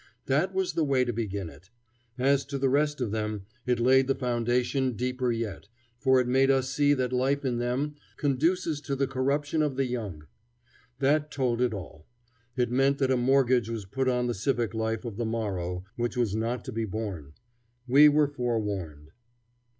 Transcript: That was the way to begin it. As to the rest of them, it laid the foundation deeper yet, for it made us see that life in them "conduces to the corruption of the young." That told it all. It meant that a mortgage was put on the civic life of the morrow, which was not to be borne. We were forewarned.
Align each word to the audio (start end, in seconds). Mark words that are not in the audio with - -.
That 0.25 0.51
was 0.51 0.73
the 0.73 0.83
way 0.83 1.05
to 1.05 1.13
begin 1.13 1.47
it. 1.47 1.69
As 2.17 2.43
to 2.45 2.57
the 2.57 2.71
rest 2.71 3.01
of 3.01 3.11
them, 3.11 3.45
it 3.67 3.79
laid 3.79 4.07
the 4.07 4.15
foundation 4.15 4.93
deeper 4.93 5.31
yet, 5.31 5.67
for 5.99 6.19
it 6.19 6.27
made 6.27 6.49
us 6.49 6.71
see 6.73 6.95
that 6.95 7.13
life 7.13 7.45
in 7.45 7.59
them 7.59 7.93
"conduces 8.17 8.81
to 8.81 8.95
the 8.95 9.05
corruption 9.05 9.61
of 9.61 9.75
the 9.75 9.85
young." 9.85 10.25
That 10.97 11.29
told 11.29 11.61
it 11.61 11.71
all. 11.71 12.07
It 12.57 12.71
meant 12.71 12.97
that 12.97 13.11
a 13.11 13.15
mortgage 13.15 13.69
was 13.69 13.85
put 13.85 14.07
on 14.07 14.25
the 14.25 14.33
civic 14.33 14.73
life 14.73 15.05
of 15.05 15.17
the 15.17 15.23
morrow, 15.25 15.83
which 15.97 16.17
was 16.17 16.35
not 16.35 16.65
to 16.65 16.71
be 16.71 16.85
borne. 16.85 17.33
We 17.87 18.09
were 18.09 18.27
forewarned. 18.27 19.11